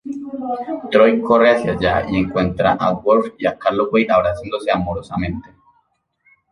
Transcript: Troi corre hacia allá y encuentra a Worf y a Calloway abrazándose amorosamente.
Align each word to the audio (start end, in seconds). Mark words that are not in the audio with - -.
Troi 0.95 1.11
corre 1.27 1.49
hacia 1.51 1.73
allá 1.75 2.09
y 2.09 2.17
encuentra 2.21 2.71
a 2.73 2.91
Worf 2.91 3.35
y 3.37 3.45
a 3.45 3.55
Calloway 3.59 4.07
abrazándose 4.09 4.71
amorosamente. 4.71 5.51